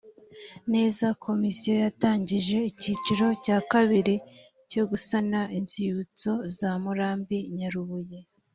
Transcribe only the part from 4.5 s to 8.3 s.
cyo gusana inzibutso za murambi nyarubuye